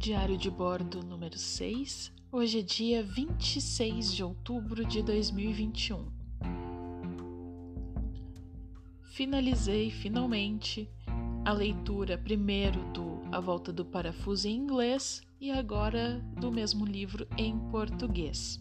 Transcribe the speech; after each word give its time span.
Diário 0.00 0.38
de 0.38 0.50
bordo 0.50 1.02
número 1.02 1.36
6. 1.36 2.10
Hoje 2.32 2.60
é 2.60 2.62
dia 2.62 3.02
26 3.02 4.14
de 4.14 4.24
outubro 4.24 4.82
de 4.82 5.02
2021. 5.02 6.06
Finalizei 9.02 9.90
finalmente 9.90 10.88
a 11.44 11.52
leitura 11.52 12.16
primeiro 12.16 12.82
do 12.94 13.20
A 13.30 13.40
Volta 13.40 13.70
do 13.74 13.84
Parafuso 13.84 14.48
em 14.48 14.56
inglês 14.56 15.20
e 15.38 15.50
agora 15.50 16.24
do 16.40 16.50
mesmo 16.50 16.86
livro 16.86 17.28
em 17.36 17.58
português. 17.70 18.58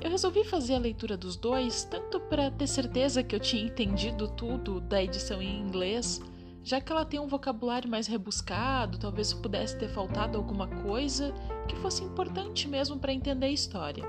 Eu 0.00 0.10
resolvi 0.10 0.44
fazer 0.44 0.76
a 0.76 0.78
leitura 0.78 1.14
dos 1.14 1.36
dois 1.36 1.84
tanto 1.84 2.18
para 2.18 2.50
ter 2.50 2.68
certeza 2.68 3.22
que 3.22 3.36
eu 3.36 3.40
tinha 3.40 3.64
entendido 3.64 4.28
tudo 4.28 4.80
da 4.80 5.04
edição 5.04 5.42
em 5.42 5.60
inglês 5.60 6.22
já 6.64 6.80
que 6.80 6.92
ela 6.92 7.04
tem 7.04 7.18
um 7.18 7.26
vocabulário 7.26 7.90
mais 7.90 8.06
rebuscado, 8.06 8.98
talvez 8.98 9.32
pudesse 9.32 9.78
ter 9.78 9.88
faltado 9.88 10.38
alguma 10.38 10.66
coisa 10.66 11.32
que 11.68 11.76
fosse 11.76 12.02
importante 12.02 12.68
mesmo 12.68 12.98
para 12.98 13.12
entender 13.12 13.46
a 13.46 13.50
história. 13.50 14.04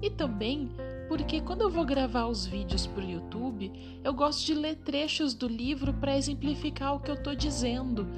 E 0.00 0.10
também 0.10 0.70
porque 1.08 1.40
quando 1.40 1.62
eu 1.62 1.70
vou 1.70 1.84
gravar 1.84 2.26
os 2.26 2.46
vídeos 2.46 2.86
para 2.86 3.04
o 3.04 3.10
YouTube, 3.10 3.70
eu 4.02 4.14
gosto 4.14 4.44
de 4.44 4.54
ler 4.54 4.76
trechos 4.76 5.34
do 5.34 5.46
livro 5.46 5.92
para 5.92 6.16
exemplificar 6.16 6.94
o 6.94 7.00
que 7.00 7.10
eu 7.10 7.14
estou 7.14 7.34
dizendo. 7.34 8.08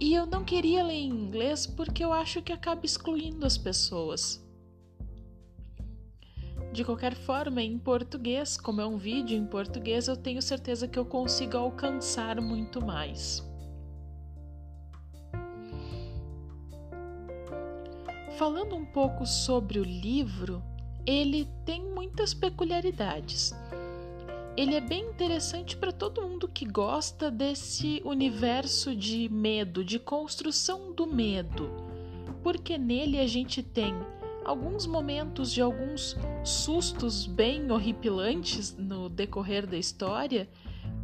E 0.00 0.14
eu 0.14 0.26
não 0.26 0.44
queria 0.44 0.82
ler 0.82 0.94
em 0.94 1.08
inglês 1.08 1.66
porque 1.66 2.04
eu 2.04 2.12
acho 2.12 2.42
que 2.42 2.52
acaba 2.52 2.84
excluindo 2.84 3.46
as 3.46 3.56
pessoas. 3.56 4.41
De 6.72 6.82
qualquer 6.84 7.14
forma, 7.14 7.62
em 7.62 7.78
português, 7.78 8.56
como 8.56 8.80
é 8.80 8.86
um 8.86 8.96
vídeo 8.96 9.36
em 9.36 9.44
português, 9.44 10.08
eu 10.08 10.16
tenho 10.16 10.40
certeza 10.40 10.88
que 10.88 10.98
eu 10.98 11.04
consigo 11.04 11.58
alcançar 11.58 12.40
muito 12.40 12.82
mais. 12.82 13.46
Falando 18.38 18.74
um 18.74 18.86
pouco 18.86 19.26
sobre 19.26 19.78
o 19.78 19.84
livro, 19.84 20.62
ele 21.04 21.46
tem 21.66 21.84
muitas 21.84 22.32
peculiaridades. 22.32 23.54
Ele 24.56 24.74
é 24.74 24.80
bem 24.80 25.04
interessante 25.04 25.76
para 25.76 25.92
todo 25.92 26.22
mundo 26.22 26.48
que 26.48 26.64
gosta 26.64 27.30
desse 27.30 28.00
universo 28.02 28.96
de 28.96 29.28
medo, 29.28 29.84
de 29.84 29.98
construção 29.98 30.90
do 30.92 31.06
medo, 31.06 31.70
porque 32.42 32.78
nele 32.78 33.18
a 33.18 33.26
gente 33.26 33.62
tem 33.62 33.94
alguns 34.44 34.86
momentos 34.86 35.52
de 35.52 35.60
alguns 35.60 36.16
sustos 36.44 37.26
bem 37.26 37.70
horripilantes 37.70 38.76
no 38.76 39.08
decorrer 39.08 39.66
da 39.66 39.76
história, 39.76 40.48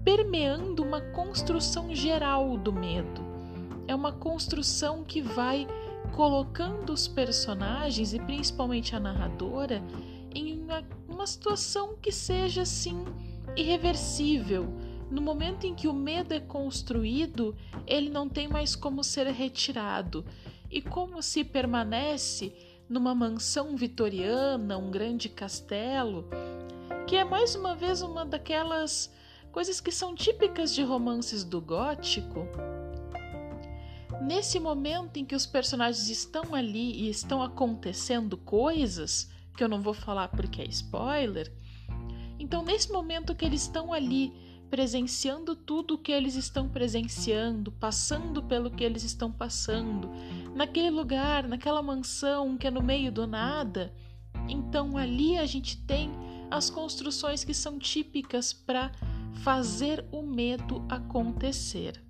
permeando 0.05 0.83
uma 0.83 1.01
construção 1.01 1.95
geral 1.95 2.57
do 2.57 2.73
medo. 2.73 3.23
É 3.87 3.95
uma 3.95 4.13
construção 4.13 5.05
que 5.05 5.21
vai 5.21 5.67
colocando 6.15 6.93
os 6.93 7.07
personagens 7.07 8.13
e 8.13 8.19
principalmente 8.19 8.95
a 8.95 9.01
narradora 9.01 9.83
em 10.35 10.61
uma, 10.61 10.85
uma 11.09 11.27
situação 11.27 11.97
que 12.01 12.13
seja 12.13 12.63
assim 12.63 13.05
irreversível. 13.57 14.67
No 15.11 15.23
momento 15.23 15.67
em 15.67 15.75
que 15.75 15.89
o 15.89 15.93
medo 15.93 16.35
é 16.35 16.41
construído, 16.41 17.57
ele 17.87 18.11
não 18.11 18.29
tem 18.29 18.47
mais 18.47 18.77
como 18.77 19.03
ser 19.03 19.27
retirado. 19.29 20.25
E 20.71 20.83
como 20.83 21.23
se 21.23 21.45
permanece 21.45 22.53
numa 22.89 23.15
mansão 23.15 23.77
vitoriana, 23.77 24.79
um 24.79 24.91
grande 24.91 25.29
castelo, 25.29 26.29
que 27.07 27.17
é 27.17 27.25
mais 27.25 27.55
uma 27.55 27.75
vez 27.75 28.01
uma 28.03 28.25
daquelas 28.25 29.13
coisas 29.53 29.81
que 29.81 29.91
são 29.91 30.15
típicas 30.15 30.75
de 30.75 30.83
romances 30.83 31.45
do 31.45 31.61
gótico. 31.61 32.47
Nesse 34.23 34.59
momento 34.59 35.19
em 35.19 35.25
que 35.25 35.35
os 35.35 35.47
personagens 35.47 36.09
estão 36.09 36.55
ali 36.55 37.03
e 37.03 37.11
estão 37.11 37.43
acontecendo 37.43 38.37
coisas, 38.37 39.31
que 39.57 39.63
eu 39.63 39.69
não 39.69 39.81
vou 39.81 39.95
falar 39.95 40.29
porque 40.29 40.63
é 40.63 40.67
spoiler, 40.67 41.53
então 42.39 42.63
nesse 42.63 42.91
momento 42.91 43.35
que 43.35 43.45
eles 43.45 43.63
estão 43.63 43.93
ali 43.93 44.33
presenciando 44.71 45.57
tudo 45.57 45.95
o 45.95 45.99
que 45.99 46.13
eles 46.13 46.35
estão 46.35 46.69
presenciando, 46.69 47.73
passando 47.73 48.43
pelo 48.43 48.71
que 48.71 48.85
eles 48.85 49.03
estão 49.03 49.33
passando, 49.33 50.11
naquele 50.59 50.91
lugar, 50.91 51.47
naquela 51.47 51.81
mansão 51.81 52.59
que 52.59 52.67
é 52.67 52.71
no 52.71 52.83
meio 52.83 53.13
do 53.13 53.29
nada. 53.29 53.95
Então 54.49 54.99
ali 54.99 55.39
a 55.39 55.47
gente 55.47 55.77
tem 55.87 56.11
as 56.51 56.69
construções 56.69 57.45
que 57.45 57.55
são 57.55 57.79
típicas 57.79 58.53
para 58.53 58.91
fazer 59.45 60.05
o 60.11 60.21
medo 60.21 60.85
acontecer. 60.89 62.03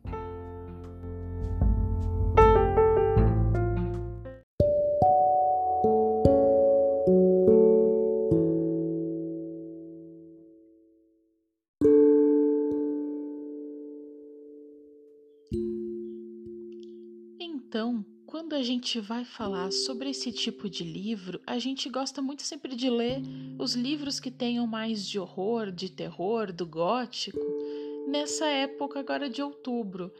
Quando 18.48 18.60
a 18.62 18.64
gente 18.64 18.98
vai 18.98 19.26
falar 19.26 19.70
sobre 19.70 20.08
esse 20.08 20.32
tipo 20.32 20.70
de 20.70 20.82
livro, 20.82 21.38
a 21.46 21.58
gente 21.58 21.86
gosta 21.90 22.22
muito 22.22 22.42
sempre 22.42 22.74
de 22.74 22.88
ler 22.88 23.20
os 23.58 23.74
livros 23.74 24.18
que 24.18 24.30
tenham 24.30 24.66
mais 24.66 25.06
de 25.06 25.18
horror, 25.18 25.70
de 25.70 25.90
terror, 25.90 26.50
do 26.50 26.64
gótico, 26.64 27.38
nessa 28.06 28.46
época 28.46 29.00
agora 29.00 29.28
de 29.28 29.42
outubro. 29.42 30.10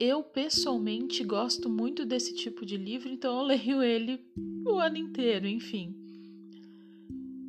Eu 0.00 0.20
pessoalmente 0.24 1.22
gosto 1.22 1.68
muito 1.68 2.04
desse 2.04 2.34
tipo 2.34 2.66
de 2.66 2.76
livro, 2.76 3.08
então 3.08 3.38
eu 3.38 3.46
leio 3.54 3.80
ele 3.80 4.20
o 4.66 4.80
ano 4.80 4.96
inteiro, 4.96 5.46
enfim. 5.46 5.94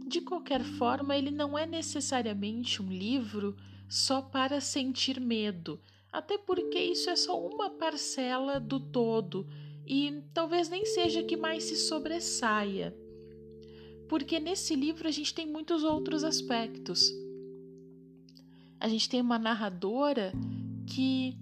De 0.06 0.22
qualquer 0.22 0.64
forma, 0.64 1.18
ele 1.18 1.32
não 1.32 1.58
é 1.58 1.66
necessariamente 1.66 2.80
um 2.80 2.92
livro 2.92 3.58
só 3.90 4.22
para 4.22 4.62
sentir 4.62 5.20
medo 5.20 5.80
até 6.12 6.38
porque 6.38 6.80
isso 6.80 7.10
é 7.10 7.16
só 7.16 7.40
uma 7.40 7.70
parcela 7.70 8.60
do 8.60 8.80
todo 8.80 9.48
e 9.88 10.22
talvez 10.34 10.70
nem 10.70 10.86
seja 10.86 11.24
que 11.24 11.38
mais 11.38 11.64
se 11.64 11.76
sobressaia. 11.76 12.96
Porque 14.10 14.40
nesse 14.40 14.76
livro 14.76 15.08
a 15.08 15.12
gente 15.12 15.34
tem 15.34 15.46
muitos 15.46 15.84
outros 15.84 16.24
aspectos. 16.24 17.12
A 18.80 18.88
gente 18.88 19.10
tem 19.10 19.22
uma 19.22 19.40
narradora 19.40 20.34
que 20.86 21.38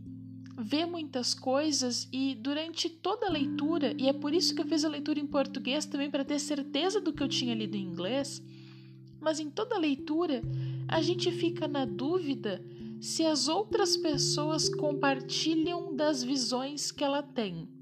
vê 0.58 0.86
muitas 0.86 1.34
coisas 1.34 2.08
e 2.12 2.36
durante 2.36 2.90
toda 2.90 3.28
a 3.28 3.32
leitura, 3.32 3.94
e 3.98 4.08
é 4.08 4.14
por 4.14 4.34
isso 4.34 4.56
que 4.56 4.62
eu 4.62 4.66
fiz 4.66 4.86
a 4.86 4.90
leitura 4.90 5.20
em 5.20 5.28
português 5.28 5.86
também 5.86 6.10
para 6.10 6.24
ter 6.24 6.40
certeza 6.40 7.02
do 7.02 7.12
que 7.12 7.22
eu 7.22 7.28
tinha 7.28 7.54
lido 7.54 7.76
em 7.76 7.84
inglês, 7.84 8.42
mas 9.20 9.40
em 9.40 9.50
toda 9.50 9.76
a 9.76 9.80
leitura 9.80 10.42
a 10.88 11.02
gente 11.02 11.32
fica 11.32 11.68
na 11.68 11.84
dúvida 11.84 12.64
se 13.02 13.26
as 13.26 13.48
outras 13.48 13.98
pessoas 13.98 14.70
compartilham 14.70 15.94
das 15.94 16.24
visões 16.24 16.92
que 16.92 17.04
ela 17.04 17.22
tem. 17.22 17.75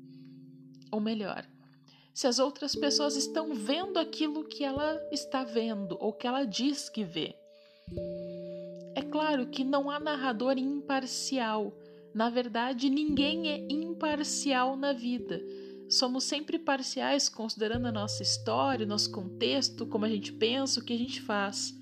Ou 0.93 0.99
melhor, 0.99 1.43
se 2.13 2.27
as 2.27 2.37
outras 2.37 2.75
pessoas 2.75 3.15
estão 3.15 3.55
vendo 3.55 3.97
aquilo 3.97 4.43
que 4.43 4.63
ela 4.63 5.01
está 5.11 5.43
vendo 5.43 5.97
ou 5.99 6.13
que 6.13 6.27
ela 6.27 6.45
diz 6.45 6.87
que 6.87 7.03
vê. 7.03 7.35
É 8.93 9.01
claro 9.01 9.47
que 9.47 9.63
não 9.63 9.89
há 9.89 9.99
narrador 9.99 10.55
imparcial. 10.55 11.75
Na 12.13 12.29
verdade, 12.29 12.91
ninguém 12.91 13.49
é 13.49 13.57
imparcial 13.73 14.75
na 14.75 14.93
vida. 14.93 15.41
Somos 15.89 16.25
sempre 16.25 16.59
parciais 16.59 17.27
considerando 17.27 17.87
a 17.87 17.91
nossa 17.91 18.21
história, 18.21 18.85
nosso 18.85 19.11
contexto, 19.11 19.87
como 19.87 20.05
a 20.05 20.09
gente 20.09 20.31
pensa, 20.31 20.79
o 20.79 20.83
que 20.83 20.93
a 20.93 20.97
gente 20.97 21.21
faz. 21.21 21.73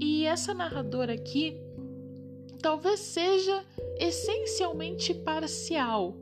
E 0.00 0.24
essa 0.24 0.54
narradora 0.54 1.12
aqui, 1.12 1.54
talvez 2.62 2.98
seja 3.00 3.62
essencialmente 3.98 5.12
parcial, 5.12 6.16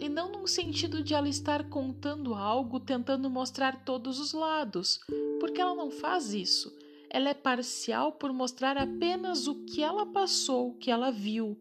e 0.00 0.08
não 0.08 0.30
num 0.30 0.46
sentido 0.46 1.02
de 1.02 1.14
ela 1.14 1.28
estar 1.28 1.68
contando 1.68 2.34
algo 2.34 2.80
tentando 2.80 3.30
mostrar 3.30 3.84
todos 3.84 4.18
os 4.18 4.32
lados, 4.32 5.00
porque 5.40 5.60
ela 5.60 5.74
não 5.74 5.90
faz 5.90 6.32
isso. 6.32 6.72
Ela 7.08 7.30
é 7.30 7.34
parcial 7.34 8.12
por 8.12 8.32
mostrar 8.32 8.76
apenas 8.76 9.46
o 9.46 9.64
que 9.64 9.82
ela 9.82 10.04
passou, 10.06 10.70
o 10.70 10.74
que 10.74 10.90
ela 10.90 11.10
viu, 11.10 11.58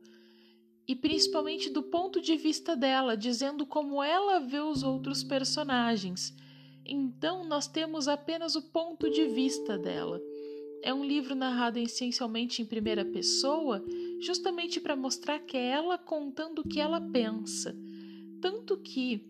e 0.88 0.96
principalmente 0.96 1.70
do 1.70 1.82
ponto 1.82 2.22
de 2.22 2.36
vista 2.36 2.76
dela, 2.76 3.18
dizendo 3.18 3.66
como 3.66 4.04
ela 4.04 4.40
vê 4.40 4.60
os 4.60 4.84
outros 4.84 5.24
personagens. 5.24 6.34
Então, 6.86 7.44
nós 7.44 7.68
temos 7.68 8.08
apenas 8.08 8.56
o 8.56 8.62
ponto 8.62 9.10
de 9.10 9.26
vista 9.26 9.78
dela. 9.78 10.22
É 10.84 10.94
um 10.94 11.04
livro 11.04 11.34
narrado 11.34 11.80
essencialmente 11.80 12.62
em 12.62 12.66
primeira 12.66 13.04
pessoa, 13.04 13.84
justamente 14.22 14.80
para 14.80 14.96
mostrar 14.96 15.40
que 15.40 15.58
é 15.58 15.70
ela 15.72 15.98
contando 15.98 16.60
o 16.60 16.68
que 16.68 16.80
ela 16.80 17.02
pensa. 17.02 17.76
Tanto 18.45 18.77
que 18.77 19.25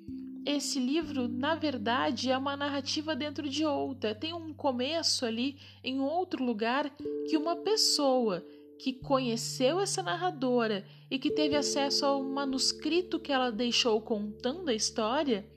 esse 0.45 0.77
livro, 0.77 1.29
na 1.29 1.55
verdade, 1.55 2.29
é 2.29 2.37
uma 2.37 2.57
narrativa 2.57 3.15
dentro 3.15 3.47
de 3.47 3.63
outra. 3.63 4.13
Tem 4.13 4.33
um 4.33 4.53
começo 4.53 5.25
ali 5.25 5.55
em 5.81 6.01
outro 6.01 6.43
lugar 6.43 6.93
que 7.25 7.37
uma 7.37 7.55
pessoa 7.55 8.45
que 8.77 8.91
conheceu 8.91 9.79
essa 9.79 10.03
narradora 10.03 10.85
e 11.09 11.17
que 11.17 11.31
teve 11.31 11.55
acesso 11.55 12.05
ao 12.05 12.21
manuscrito 12.21 13.17
que 13.17 13.31
ela 13.31 13.53
deixou 13.53 14.01
contando 14.01 14.67
a 14.67 14.73
história, 14.73 15.49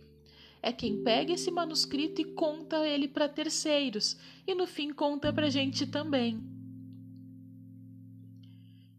é 0.62 0.72
quem 0.72 1.02
pega 1.02 1.32
esse 1.32 1.50
manuscrito 1.50 2.20
e 2.20 2.26
conta 2.26 2.86
ele 2.86 3.08
para 3.08 3.28
terceiros 3.28 4.16
e 4.46 4.54
no 4.54 4.68
fim 4.68 4.92
conta 4.92 5.32
para 5.32 5.50
gente 5.50 5.84
também. 5.84 6.40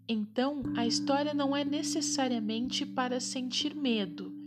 Então, 0.06 0.64
a 0.76 0.86
história 0.86 1.34
não 1.34 1.56
é 1.56 1.64
necessariamente 1.64 2.86
para 2.86 3.22
sentir 3.22 3.74
medo. 3.74 4.38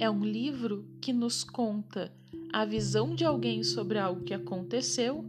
É 0.00 0.08
um 0.08 0.24
livro 0.24 0.86
que 0.98 1.12
nos 1.12 1.44
conta 1.44 2.10
a 2.50 2.64
visão 2.64 3.14
de 3.14 3.22
alguém 3.22 3.62
sobre 3.62 3.98
algo 3.98 4.24
que 4.24 4.32
aconteceu 4.32 5.22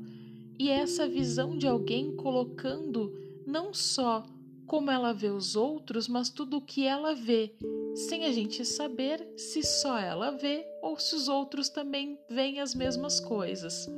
e 0.58 0.70
essa 0.70 1.06
visão 1.06 1.58
de 1.58 1.68
alguém 1.68 2.16
colocando 2.16 3.14
não 3.46 3.74
só 3.74 4.24
como 4.66 4.90
ela 4.90 5.12
vê 5.12 5.30
os 5.30 5.58
outros, 5.58 6.08
mas 6.08 6.30
tudo 6.30 6.56
o 6.56 6.62
que 6.62 6.86
ela 6.86 7.14
vê, 7.14 7.54
sem 7.94 8.24
a 8.24 8.32
gente 8.32 8.64
saber 8.64 9.28
se 9.36 9.62
só 9.62 10.00
ela 10.00 10.32
vê 10.32 10.66
ou 10.82 10.98
se 10.98 11.16
os 11.16 11.28
outros 11.28 11.68
também 11.68 12.18
veem 12.30 12.62
as 12.62 12.74
mesmas 12.74 13.20
coisas. 13.20 13.90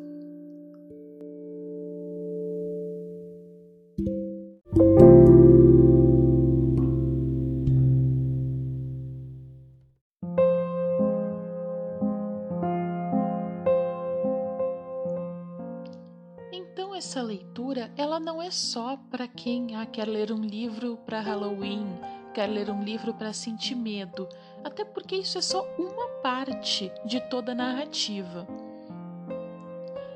Leitura 17.74 17.92
ela 17.98 18.20
não 18.20 18.42
é 18.42 18.52
só 18.52 18.98
para 19.10 19.28
quem 19.28 19.76
ah, 19.76 19.86
quer 19.86 20.08
ler 20.08 20.32
um 20.32 20.42
livro 20.42 20.98
para 21.06 21.20
Halloween, 21.20 21.86
quer 22.34 22.48
ler 22.48 22.70
um 22.70 22.84
livro 22.84 23.14
para 23.14 23.34
sentir 23.34 23.76
medo, 23.76 24.30
até 24.64 24.86
porque 24.86 25.16
isso 25.16 25.38
é 25.38 25.42
só 25.42 25.66
uma 25.78 26.08
parte 26.22 26.92
de 27.06 27.20
toda 27.30 27.52
a 27.52 27.56
narrativa. 27.56 28.48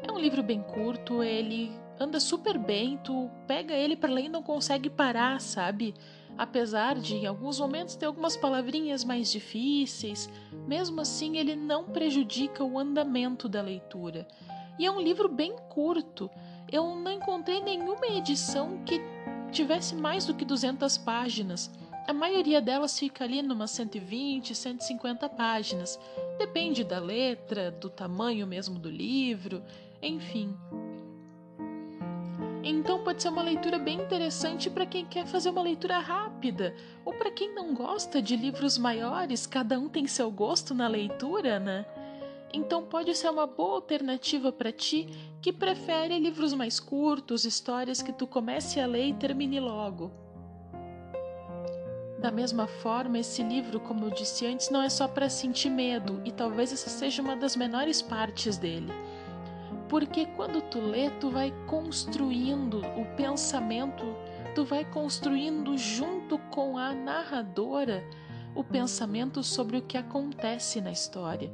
É 0.07 0.11
um 0.11 0.19
livro 0.19 0.43
bem 0.43 0.61
curto, 0.61 1.23
ele 1.23 1.71
anda 1.99 2.19
super 2.19 2.57
bem, 2.57 2.97
tu 3.03 3.29
pega 3.47 3.73
ele 3.73 3.95
para 3.95 4.13
ler 4.13 4.25
e 4.25 4.29
não 4.29 4.43
consegue 4.43 4.89
parar, 4.89 5.41
sabe? 5.41 5.95
Apesar 6.37 6.99
de 6.99 7.15
em 7.15 7.25
alguns 7.25 7.59
momentos 7.59 7.95
ter 7.95 8.05
algumas 8.05 8.37
palavrinhas 8.37 9.03
mais 9.03 9.31
difíceis, 9.31 10.29
mesmo 10.67 11.01
assim 11.01 11.37
ele 11.37 11.55
não 11.55 11.85
prejudica 11.85 12.63
o 12.63 12.77
andamento 12.77 13.49
da 13.49 13.61
leitura. 13.61 14.27
E 14.77 14.85
é 14.85 14.91
um 14.91 15.01
livro 15.01 15.27
bem 15.27 15.55
curto, 15.69 16.29
eu 16.71 16.95
não 16.95 17.11
encontrei 17.11 17.61
nenhuma 17.61 18.07
edição 18.07 18.79
que 18.85 19.01
tivesse 19.51 19.95
mais 19.95 20.25
do 20.25 20.33
que 20.33 20.45
200 20.45 20.97
páginas. 20.97 21.71
A 22.07 22.13
maioria 22.13 22.61
delas 22.61 22.97
fica 22.97 23.23
ali 23.23 23.41
numa 23.41 23.67
120, 23.67 24.55
150 24.55 25.27
páginas. 25.29 25.99
Depende 26.37 26.83
da 26.83 26.99
letra, 26.99 27.71
do 27.71 27.89
tamanho 27.89 28.47
mesmo 28.47 28.79
do 28.79 28.89
livro, 28.89 29.61
enfim. 30.01 30.55
Então 32.63 33.03
pode 33.03 33.21
ser 33.21 33.29
uma 33.29 33.41
leitura 33.41 33.79
bem 33.79 33.99
interessante 33.99 34.69
para 34.69 34.85
quem 34.85 35.05
quer 35.05 35.25
fazer 35.25 35.49
uma 35.49 35.61
leitura 35.61 35.99
rápida, 35.99 36.75
ou 37.05 37.13
para 37.13 37.31
quem 37.31 37.53
não 37.55 37.73
gosta 37.73 38.21
de 38.21 38.35
livros 38.35 38.77
maiores, 38.77 39.45
cada 39.47 39.79
um 39.79 39.87
tem 39.87 40.05
seu 40.05 40.29
gosto 40.29 40.73
na 40.73 40.87
leitura, 40.87 41.59
né? 41.59 41.85
Então 42.53 42.83
pode 42.83 43.13
ser 43.15 43.29
uma 43.29 43.45
boa 43.45 43.75
alternativa 43.75 44.51
para 44.51 44.71
ti 44.71 45.07
que 45.41 45.51
prefere 45.51 46.17
livros 46.17 46.53
mais 46.53 46.79
curtos, 46.79 47.45
histórias 47.45 48.01
que 48.01 48.13
tu 48.13 48.25
comece 48.25 48.79
a 48.79 48.87
ler 48.87 49.07
e 49.07 49.13
termine 49.13 49.59
logo. 49.59 50.11
Da 52.19 52.31
mesma 52.31 52.65
forma, 52.65 53.19
esse 53.19 53.43
livro, 53.43 53.79
como 53.79 54.05
eu 54.05 54.09
disse 54.09 54.45
antes, 54.47 54.71
não 54.71 54.81
é 54.81 54.89
só 54.89 55.07
para 55.07 55.29
sentir 55.29 55.69
medo, 55.69 56.19
e 56.25 56.31
talvez 56.31 56.73
essa 56.73 56.89
seja 56.89 57.21
uma 57.21 57.35
das 57.35 57.55
menores 57.55 58.01
partes 58.01 58.57
dele. 58.57 58.91
Porque 59.87 60.25
quando 60.25 60.61
tu 60.61 60.79
lê, 60.79 61.11
tu 61.11 61.29
vai 61.29 61.53
construindo 61.67 62.79
o 62.79 63.05
pensamento, 63.15 64.03
tu 64.55 64.65
vai 64.65 64.83
construindo 64.83 65.77
junto 65.77 66.39
com 66.49 66.77
a 66.77 66.91
narradora 66.93 68.03
o 68.55 68.63
pensamento 68.63 69.43
sobre 69.43 69.77
o 69.77 69.81
que 69.83 69.97
acontece 69.97 70.81
na 70.81 70.91
história. 70.91 71.51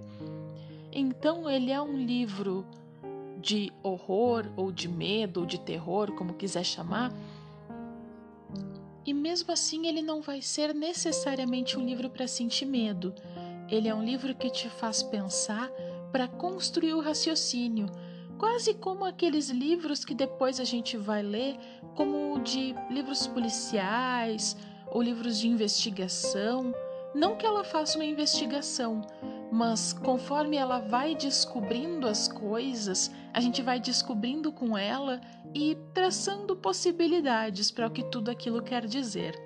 Então 0.95 1.49
ele 1.49 1.71
é 1.71 1.81
um 1.81 1.97
livro 1.97 2.63
de 3.41 3.73
horror 3.81 4.45
ou 4.55 4.71
de 4.71 4.87
medo 4.87 5.41
ou 5.41 5.45
de 5.45 5.59
terror, 5.59 6.11
como 6.13 6.35
quiser 6.35 6.63
chamar. 6.63 7.11
E 9.05 9.13
mesmo 9.13 9.51
assim 9.51 9.87
ele 9.87 10.01
não 10.01 10.21
vai 10.21 10.41
ser 10.41 10.73
necessariamente 10.73 11.77
um 11.77 11.83
livro 11.83 12.09
para 12.09 12.27
sentir 12.27 12.65
medo. 12.65 13.13
Ele 13.69 13.89
é 13.89 13.95
um 13.95 14.03
livro 14.03 14.35
que 14.35 14.51
te 14.51 14.69
faz 14.69 15.01
pensar 15.01 15.69
para 16.11 16.27
construir 16.27 16.93
o 16.93 17.01
raciocínio, 17.01 17.87
quase 18.37 18.75
como 18.75 19.03
aqueles 19.03 19.49
livros 19.49 20.05
que 20.05 20.13
depois 20.13 20.59
a 20.59 20.63
gente 20.63 20.95
vai 20.95 21.23
ler, 21.23 21.57
como 21.95 22.39
de 22.39 22.75
livros 22.91 23.25
policiais 23.25 24.55
ou 24.91 25.01
livros 25.01 25.39
de 25.39 25.47
investigação. 25.47 26.73
Não 27.15 27.35
que 27.35 27.45
ela 27.45 27.63
faça 27.63 27.97
uma 27.97 28.05
investigação, 28.05 29.01
mas 29.53 29.93
conforme 29.93 30.57
ela 30.57 30.79
vai 30.79 31.13
descobrindo 31.13 32.07
as 32.07 32.27
coisas, 32.27 33.11
a 33.31 33.39
gente 33.39 33.61
vai 33.61 33.79
descobrindo 33.79 34.51
com 34.51 34.75
ela 34.75 35.21
e 35.53 35.77
traçando 35.93 36.55
possibilidades 36.55 37.69
para 37.69 37.85
o 37.85 37.91
que 37.91 38.03
tudo 38.03 38.31
aquilo 38.31 38.63
quer 38.63 38.87
dizer. 38.87 39.39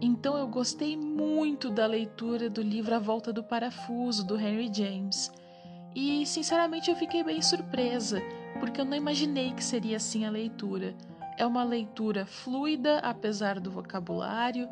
Então 0.00 0.38
eu 0.38 0.48
gostei 0.48 0.96
muito 0.96 1.68
da 1.68 1.84
leitura 1.84 2.48
do 2.48 2.62
livro 2.62 2.94
A 2.94 2.98
Volta 2.98 3.30
do 3.30 3.44
Parafuso, 3.44 4.26
do 4.26 4.40
Henry 4.40 4.70
James. 4.72 5.30
E 5.94 6.24
sinceramente 6.24 6.90
eu 6.90 6.96
fiquei 6.96 7.22
bem 7.22 7.42
surpresa, 7.42 8.22
porque 8.58 8.80
eu 8.80 8.86
não 8.86 8.96
imaginei 8.96 9.52
que 9.52 9.62
seria 9.62 9.98
assim 9.98 10.24
a 10.24 10.30
leitura. 10.30 10.94
É 11.36 11.44
uma 11.44 11.62
leitura 11.62 12.24
fluida, 12.24 13.00
apesar 13.00 13.60
do 13.60 13.70
vocabulário, 13.70 14.66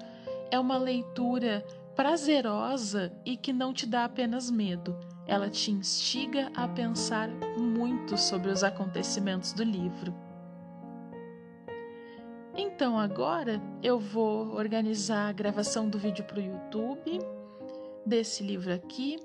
é 0.51 0.59
uma 0.59 0.79
leitura 0.79 1.63
prazerosa 2.01 3.13
e 3.27 3.37
que 3.37 3.53
não 3.53 3.75
te 3.75 3.85
dá 3.85 4.07
apenas 4.07 4.51
medo, 4.51 4.97
ela 5.27 5.51
te 5.51 5.71
instiga 5.71 6.51
a 6.57 6.67
pensar 6.67 7.29
muito 7.59 8.17
sobre 8.17 8.51
os 8.51 8.65
acontecimentos 8.65 9.53
do 9.53 9.63
livro. 9.63 10.15
Então 12.57 12.99
agora 12.99 13.61
eu 13.83 14.01
vou 14.01 14.55
organizar 14.55 15.29
a 15.29 15.33
gravação 15.33 15.91
do 15.91 15.99
vídeo 15.99 16.25
para 16.25 16.39
o 16.39 16.43
YouTube 16.43 17.19
desse 18.07 18.43
livro 18.43 18.73
aqui 18.73 19.19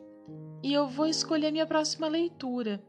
e 0.62 0.74
eu 0.74 0.86
vou 0.86 1.08
escolher 1.08 1.51
minha 1.51 1.65
próxima 1.65 2.10
leitura. 2.10 2.84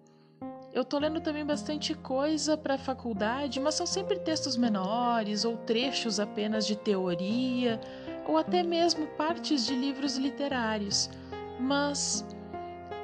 Eu 0.73 0.85
tô 0.85 0.99
lendo 0.99 1.21
também 1.21 1.47
bastante 1.47 1.95
coisa 1.95 2.57
para 2.57 2.75
a 2.75 2.79
faculdade, 2.79 3.61
mas 3.61 3.77
são 3.77 3.87
sempre 3.87 4.19
textos 4.19 4.57
menores 4.57 5.45
ou 5.45 5.57
trechos 5.59 6.19
apenas 6.19 6.67
de 6.67 6.75
teoria 6.75 7.81
ou 8.27 8.37
até 8.37 8.63
mesmo 8.63 9.07
partes 9.09 9.67
de 9.67 9.75
livros 9.75 10.17
literários, 10.17 11.09
mas 11.61 12.27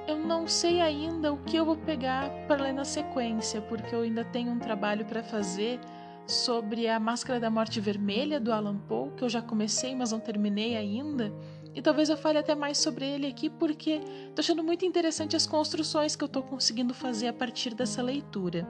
eu 0.07 0.19
não 0.19 0.49
sei 0.49 0.81
ainda 0.81 1.33
o 1.33 1.39
que 1.39 1.57
eu 1.57 1.65
vou 1.65 1.77
pegar 1.77 2.29
para 2.47 2.65
ler 2.65 2.73
na 2.73 2.85
sequência, 2.85 3.61
porque 3.61 3.95
eu 3.95 4.01
ainda 4.01 4.25
tenho 4.25 4.51
um 4.51 4.59
trabalho 4.59 5.05
para 5.05 5.23
fazer 5.23 5.79
sobre 6.27 6.89
a 6.89 6.99
Máscara 6.99 7.39
da 7.39 7.51
Morte 7.51 7.81
Vermelha 7.81 8.41
do 8.41 8.53
Alan 8.53 8.79
Poe, 8.79 9.11
que 9.17 9.25
eu 9.25 9.29
já 9.29 9.43
comecei, 9.43 9.95
mas 9.95 10.13
não 10.13 10.21
terminei 10.21 10.77
ainda. 10.77 11.33
E 11.75 11.81
talvez 11.81 12.11
eu 12.11 12.17
fale 12.17 12.39
até 12.39 12.55
mais 12.55 12.79
sobre 12.79 13.07
ele 13.07 13.27
aqui, 13.27 13.49
porque 13.49 13.93
estou 14.29 14.41
achando 14.41 14.63
muito 14.63 14.85
interessante 14.85 15.37
as 15.37 15.47
construções 15.47 16.15
que 16.15 16.23
eu 16.23 16.27
estou 16.27 16.43
conseguindo 16.43 16.93
fazer 16.93 17.29
a 17.29 17.33
partir 17.33 17.75
dessa 17.75 18.03
leitura. 18.03 18.67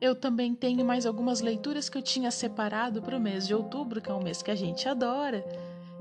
Eu 0.00 0.14
também 0.14 0.54
tenho 0.54 0.84
mais 0.84 1.06
algumas 1.06 1.40
leituras 1.40 1.88
que 1.88 1.96
eu 1.96 2.02
tinha 2.02 2.30
separado 2.30 3.00
para 3.00 3.16
o 3.16 3.20
mês 3.20 3.46
de 3.46 3.54
outubro, 3.54 4.00
que 4.00 4.10
é 4.10 4.14
um 4.14 4.22
mês 4.22 4.42
que 4.42 4.50
a 4.50 4.54
gente 4.54 4.88
adora, 4.88 5.44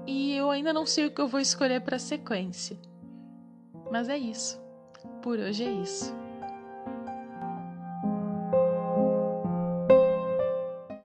e 0.06 0.34
eu 0.34 0.52
ainda 0.52 0.74
não 0.74 0.86
sei 0.86 1.06
o 1.06 1.12
que 1.12 1.22
eu 1.22 1.28
vou 1.28 1.40
escolher 1.40 1.82
para 1.82 1.96
a 1.96 2.00
sequência. 2.00 2.78
Mas 3.92 4.10
é 4.10 4.18
isso. 4.18 4.60
Por 5.22 5.40
hoje 5.40 5.64
é 5.64 5.72
isso. 5.72 6.25